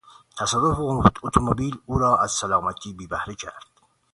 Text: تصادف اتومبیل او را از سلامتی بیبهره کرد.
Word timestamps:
تصادف 0.37 0.77
اتومبیل 1.25 1.75
او 1.85 1.97
را 1.99 2.17
از 2.17 2.31
سلامتی 2.31 2.93
بیبهره 2.93 3.35
کرد. 3.35 3.65